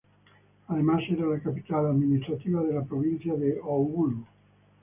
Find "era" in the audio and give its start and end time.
1.11-1.27